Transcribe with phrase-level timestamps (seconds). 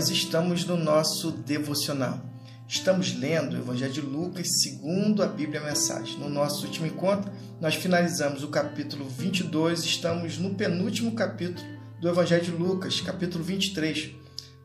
[0.00, 2.24] nós estamos no nosso devocional.
[2.66, 6.18] Estamos lendo o Evangelho de Lucas segundo a Bíblia Mensagem.
[6.18, 7.30] No nosso último encontro,
[7.60, 11.68] nós finalizamos o capítulo 22, estamos no penúltimo capítulo
[12.00, 14.12] do Evangelho de Lucas, capítulo 23.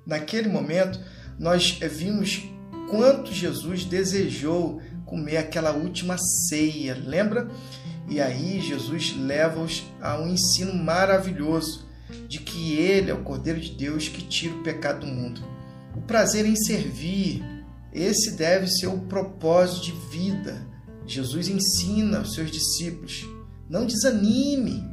[0.06, 1.02] Naquele momento,
[1.38, 2.46] nós vimos
[2.90, 7.52] quanto Jesus desejou comer aquela última ceia, lembra?
[8.08, 11.85] E aí Jesus leva-os a um ensino maravilhoso
[12.28, 15.42] de que Ele é o Cordeiro de Deus que tira o pecado do mundo.
[15.96, 17.44] O prazer em servir,
[17.94, 20.68] esse deve ser o propósito de vida.
[21.06, 23.26] Jesus ensina aos seus discípulos:
[23.70, 24.84] não desanime.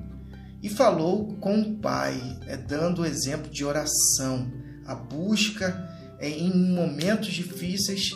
[0.62, 4.48] E falou com o Pai, é, dando o exemplo de oração,
[4.86, 8.12] a busca é, em momentos difíceis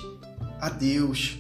[0.60, 1.38] a Deus.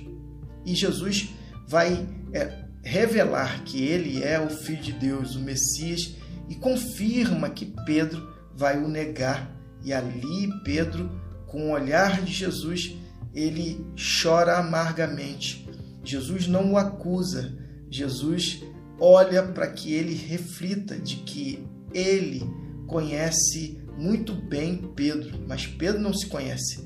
[0.64, 1.30] E Jesus
[1.68, 6.16] vai é, revelar que ele é o Filho de Deus, o Messias,
[6.48, 9.54] e confirma que Pedro vai o negar.
[9.84, 11.10] E ali Pedro,
[11.46, 12.96] com o olhar de Jesus,
[13.34, 13.86] ele
[14.22, 15.68] chora amargamente.
[16.02, 17.56] Jesus não o acusa,
[17.90, 18.62] Jesus
[18.98, 22.42] olha para que ele reflita de que ele
[22.86, 26.84] conhece muito bem Pedro, mas Pedro não se conhece.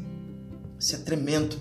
[0.78, 1.56] Isso é tremendo.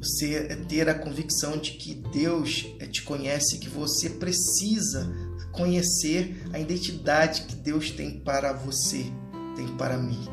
[0.00, 5.12] Você ter a convicção de que Deus te conhece, que você precisa
[5.52, 9.06] conhecer a identidade que Deus tem para você,
[9.54, 10.26] tem para mim.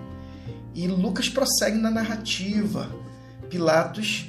[0.74, 2.90] E Lucas prossegue na narrativa.
[3.50, 4.28] Pilatos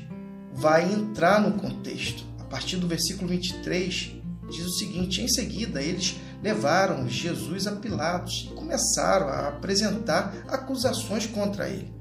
[0.53, 2.25] vai entrar no contexto.
[2.39, 4.13] A partir do versículo 23,
[4.51, 11.27] diz o seguinte: Em seguida, eles levaram Jesus a Pilatos e começaram a apresentar acusações
[11.27, 11.93] contra ele.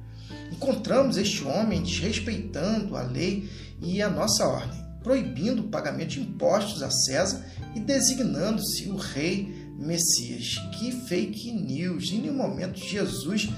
[0.52, 3.50] Encontramos este homem desrespeitando a lei
[3.82, 9.70] e a nossa ordem, proibindo o pagamento de impostos a César e designando-se o rei
[9.78, 10.56] Messias.
[10.78, 12.12] Que fake news!
[12.12, 13.50] Em nenhum momento Jesus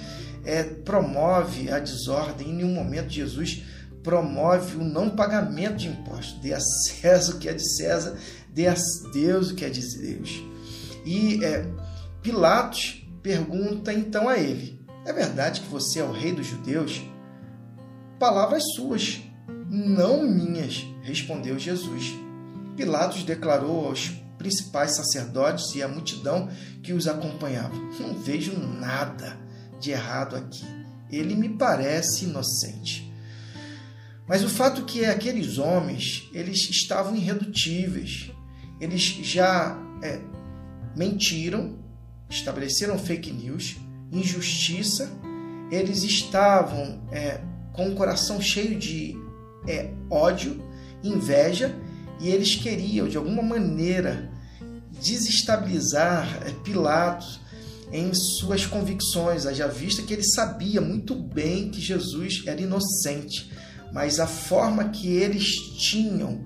[0.45, 3.63] é, promove a desordem, em nenhum momento Jesus
[4.03, 6.39] promove o não pagamento de impostos.
[6.41, 8.17] Dê a César o que é de César,
[8.53, 8.75] dê a
[9.13, 10.43] Deus o que é de Deus.
[11.05, 11.65] E é,
[12.21, 17.01] Pilatos pergunta então a ele: É verdade que você é o rei dos judeus?
[18.19, 19.21] Palavras suas,
[19.67, 22.13] não minhas, respondeu Jesus.
[22.75, 26.49] Pilatos declarou aos principais sacerdotes e à multidão
[26.81, 29.37] que os acompanhava: Não vejo nada
[29.79, 30.65] de errado aqui.
[31.09, 33.11] Ele me parece inocente.
[34.27, 38.31] Mas o fato que aqueles homens, eles estavam irredutíveis.
[38.79, 40.21] Eles já é,
[40.95, 41.77] mentiram,
[42.29, 43.75] estabeleceram fake news,
[44.11, 45.11] injustiça.
[45.69, 47.41] Eles estavam é,
[47.73, 49.15] com o coração cheio de
[49.67, 50.63] é, ódio,
[51.03, 51.75] inveja
[52.19, 54.31] e eles queriam, de alguma maneira,
[55.01, 57.39] desestabilizar é, Pilatos
[57.91, 63.51] em suas convicções, haja vista que ele sabia muito bem que Jesus era inocente,
[63.91, 66.45] mas a forma que eles tinham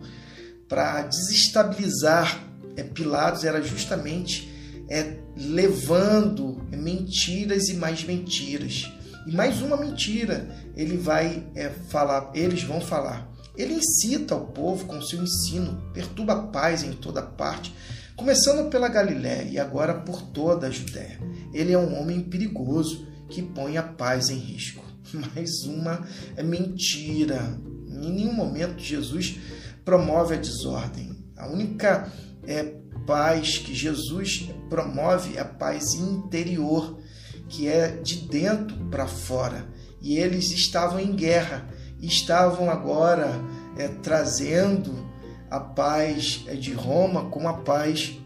[0.67, 2.43] para desestabilizar
[2.75, 4.49] é, Pilatos era justamente
[4.89, 8.89] é, levando mentiras e mais mentiras.
[9.27, 13.34] E mais uma mentira ele vai é, falar, eles vão falar.
[13.57, 17.73] Ele incita o povo com seu ensino, perturba a paz em toda parte,
[18.15, 21.19] começando pela Galiléia e agora por toda a Judéia.
[21.53, 24.83] Ele é um homem perigoso que põe a paz em risco.
[25.13, 26.05] Mais uma
[26.43, 27.59] mentira.
[27.87, 29.37] Em nenhum momento Jesus
[29.83, 31.15] promove a desordem.
[31.37, 32.11] A única
[32.43, 36.99] é, paz que Jesus promove é a paz interior,
[37.47, 39.67] que é de dentro para fora.
[40.01, 41.67] E eles estavam em guerra
[42.07, 43.31] estavam agora
[43.77, 45.05] é, trazendo
[45.49, 48.17] a paz é, de Roma como a paz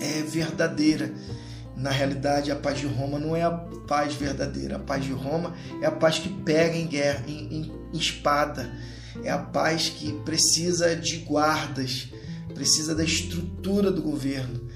[0.00, 1.12] é, verdadeira.
[1.76, 4.76] Na realidade, a paz de Roma não é a paz verdadeira.
[4.76, 8.72] A paz de Roma é a paz que pega em guerra, em, em espada.
[9.22, 12.08] É a paz que precisa de guardas,
[12.54, 14.68] precisa da estrutura do governo.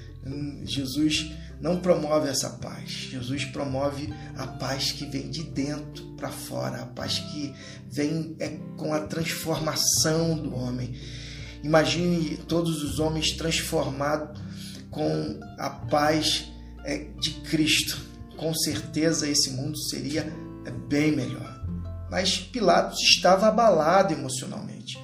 [0.63, 2.89] Jesus não promove essa paz.
[2.89, 7.53] Jesus promove a paz que vem de dentro para fora, a paz que
[7.89, 10.95] vem é, com a transformação do homem.
[11.63, 14.39] Imagine todos os homens transformados
[14.89, 16.45] com a paz
[16.85, 17.97] é, de Cristo.
[18.37, 20.21] Com certeza esse mundo seria
[20.65, 21.59] é, bem melhor.
[22.09, 24.97] Mas Pilatos estava abalado emocionalmente.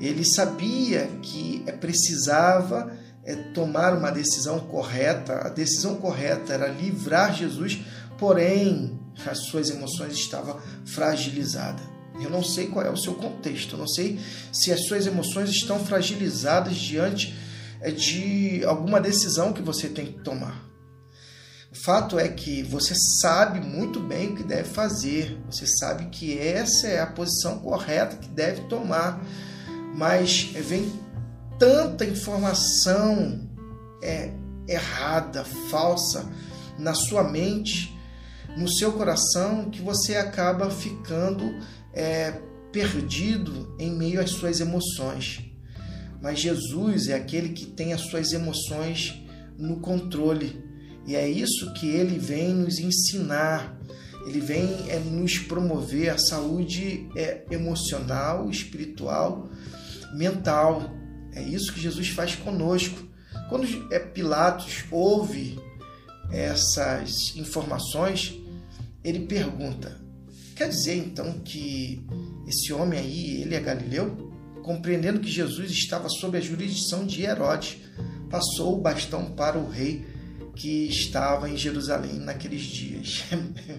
[0.00, 2.92] Ele sabia que é, precisava
[3.26, 5.46] é, tomar uma decisão correta.
[5.46, 7.80] A decisão correta era livrar Jesus,
[8.16, 11.84] porém as suas emoções estavam fragilizadas.
[12.22, 14.18] Eu não sei qual é o seu contexto, eu não sei
[14.52, 17.34] se as suas emoções estão fragilizadas diante
[17.80, 20.64] é, de alguma decisão que você tem que tomar.
[21.70, 26.06] O O fato é que você sabe muito bem o que deve fazer, você sabe
[26.06, 29.22] que essa é a posição correta que deve tomar,
[29.94, 30.90] mas vem
[31.58, 33.48] tanta informação
[34.02, 34.32] é,
[34.68, 36.30] errada, falsa
[36.78, 37.96] na sua mente,
[38.56, 41.44] no seu coração, que você acaba ficando
[41.92, 42.32] é,
[42.72, 45.44] perdido em meio às suas emoções.
[46.20, 49.22] Mas Jesus é aquele que tem as suas emoções
[49.58, 50.62] no controle.
[51.06, 53.78] E é isso que ele vem nos ensinar.
[54.26, 59.48] Ele vem é, nos promover a saúde é, emocional, espiritual,
[60.14, 60.90] mental.
[61.36, 62.98] É isso que Jesus faz conosco.
[63.50, 65.58] Quando é, Pilatos ouve
[66.32, 68.34] essas informações,
[69.04, 70.00] ele pergunta:
[70.56, 72.04] quer dizer então que
[72.48, 74.32] esse homem aí, ele é galileu?
[74.62, 77.76] Compreendendo que Jesus estava sob a jurisdição de Herodes,
[78.30, 80.04] passou o bastão para o rei
[80.56, 83.24] que estava em Jerusalém naqueles dias.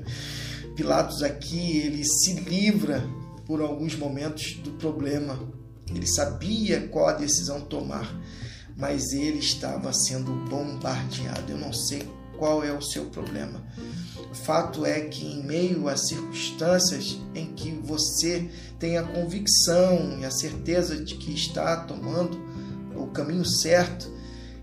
[0.77, 3.04] Pilatos aqui, ele se livra
[3.48, 5.56] por alguns momentos do problema.
[5.93, 8.13] Ele sabia qual a decisão tomar,
[8.75, 11.51] mas ele estava sendo bombardeado.
[11.51, 12.07] Eu não sei
[12.37, 13.63] qual é o seu problema.
[14.31, 20.25] O fato é que, em meio a circunstâncias em que você tem a convicção e
[20.25, 22.37] a certeza de que está tomando
[22.95, 24.11] o caminho certo,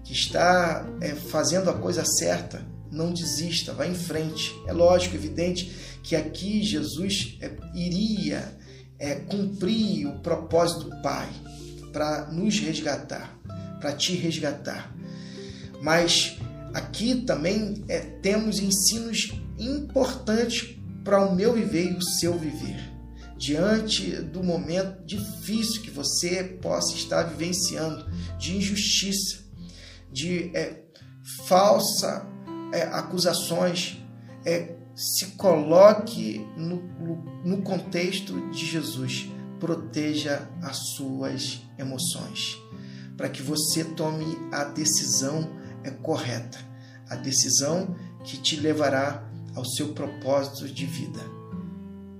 [0.04, 4.54] que está é, fazendo a coisa certa, não desista, vá em frente.
[4.66, 8.56] É lógico, evidente que aqui Jesus é, iria
[8.98, 11.28] é, cumprir o propósito do Pai
[11.92, 13.38] para nos resgatar,
[13.80, 14.94] para te resgatar.
[15.82, 16.38] Mas
[16.72, 22.92] aqui também é, temos ensinos importantes para o meu viver e o seu viver.
[23.36, 28.06] Diante do momento difícil que você possa estar vivenciando,
[28.38, 29.44] de injustiça,
[30.10, 30.82] de é,
[31.46, 32.26] falsa
[32.72, 33.98] é, acusações,
[34.44, 36.76] é, se coloque no,
[37.44, 39.28] no contexto de Jesus.
[39.58, 42.58] Proteja as suas emoções,
[43.16, 45.48] para que você tome a decisão
[45.82, 46.58] é correta,
[47.08, 47.94] a decisão
[48.24, 51.20] que te levará ao seu propósito de vida.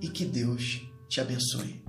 [0.01, 1.84] E que Deus te abençoe.